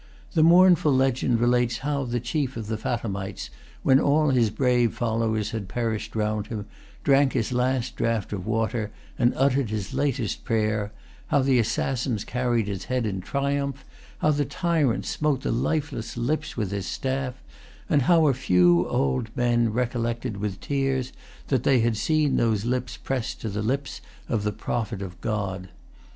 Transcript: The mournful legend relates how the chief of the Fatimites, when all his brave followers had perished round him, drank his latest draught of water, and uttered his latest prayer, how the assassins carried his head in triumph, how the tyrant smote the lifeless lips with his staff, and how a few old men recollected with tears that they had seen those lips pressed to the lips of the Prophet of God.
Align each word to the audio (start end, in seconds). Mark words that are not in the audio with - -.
The 0.33 0.41
mournful 0.41 0.91
legend 0.91 1.39
relates 1.39 1.77
how 1.85 2.05
the 2.05 2.19
chief 2.19 2.57
of 2.57 2.65
the 2.65 2.75
Fatimites, 2.77 3.51
when 3.83 3.99
all 3.99 4.29
his 4.31 4.49
brave 4.49 4.95
followers 4.95 5.51
had 5.51 5.67
perished 5.67 6.15
round 6.15 6.47
him, 6.47 6.65
drank 7.03 7.33
his 7.33 7.51
latest 7.51 7.97
draught 7.97 8.33
of 8.33 8.47
water, 8.47 8.89
and 9.19 9.31
uttered 9.35 9.69
his 9.69 9.93
latest 9.93 10.43
prayer, 10.43 10.91
how 11.27 11.43
the 11.43 11.59
assassins 11.59 12.23
carried 12.23 12.67
his 12.67 12.85
head 12.85 13.05
in 13.05 13.21
triumph, 13.21 13.85
how 14.17 14.31
the 14.31 14.43
tyrant 14.43 15.05
smote 15.05 15.41
the 15.41 15.51
lifeless 15.51 16.17
lips 16.17 16.57
with 16.57 16.71
his 16.71 16.87
staff, 16.87 17.35
and 17.87 18.01
how 18.01 18.27
a 18.27 18.33
few 18.33 18.87
old 18.87 19.29
men 19.37 19.71
recollected 19.71 20.37
with 20.37 20.59
tears 20.59 21.13
that 21.49 21.61
they 21.61 21.81
had 21.81 21.95
seen 21.95 22.37
those 22.37 22.65
lips 22.65 22.97
pressed 22.97 23.39
to 23.39 23.49
the 23.49 23.61
lips 23.61 24.01
of 24.27 24.41
the 24.43 24.51
Prophet 24.51 25.03
of 25.03 25.21
God. 25.21 25.69